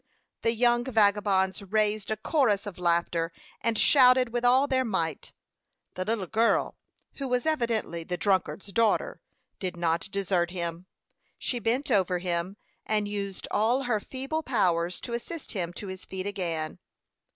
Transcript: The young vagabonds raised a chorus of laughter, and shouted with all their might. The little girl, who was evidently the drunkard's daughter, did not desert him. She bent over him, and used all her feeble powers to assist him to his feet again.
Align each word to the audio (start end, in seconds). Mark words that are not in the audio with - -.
The 0.41 0.51
young 0.53 0.83
vagabonds 0.83 1.61
raised 1.61 2.09
a 2.09 2.17
chorus 2.17 2.65
of 2.65 2.79
laughter, 2.79 3.31
and 3.61 3.77
shouted 3.77 4.29
with 4.29 4.43
all 4.43 4.65
their 4.65 4.83
might. 4.83 5.31
The 5.93 6.03
little 6.03 6.25
girl, 6.25 6.75
who 7.17 7.27
was 7.27 7.45
evidently 7.45 8.03
the 8.03 8.17
drunkard's 8.17 8.73
daughter, 8.73 9.21
did 9.59 9.77
not 9.77 10.09
desert 10.09 10.49
him. 10.49 10.87
She 11.37 11.59
bent 11.59 11.91
over 11.91 12.17
him, 12.17 12.57
and 12.83 13.07
used 13.07 13.47
all 13.51 13.83
her 13.83 13.99
feeble 13.99 14.41
powers 14.41 14.99
to 15.01 15.13
assist 15.13 15.51
him 15.51 15.71
to 15.73 15.85
his 15.85 16.03
feet 16.03 16.25
again. 16.25 16.79